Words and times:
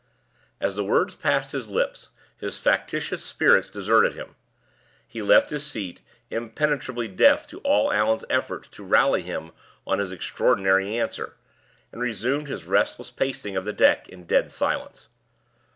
As 0.59 0.75
the 0.75 0.83
words 0.83 1.13
passed 1.13 1.51
his 1.51 1.67
lips, 1.67 2.09
his 2.35 2.57
factitious 2.57 3.23
spirits 3.23 3.69
deserted 3.69 4.15
him. 4.15 4.33
He 5.07 5.21
left 5.21 5.51
his 5.51 5.63
seat, 5.63 6.01
impenetrably 6.31 7.07
deaf 7.07 7.45
to 7.49 7.59
all 7.59 7.93
Allan's 7.93 8.25
efforts 8.27 8.67
at 8.69 8.79
rallying 8.79 9.27
him 9.27 9.51
on 9.85 9.99
his 9.99 10.11
extraordinary 10.11 10.97
answer, 10.97 11.35
and 11.91 12.01
resumed 12.01 12.47
his 12.47 12.63
restless 12.65 13.11
pacing 13.11 13.55
of 13.55 13.63
the 13.63 13.73
deck 13.73 14.09
in 14.09 14.25
dead 14.25 14.51
silence. 14.51 15.07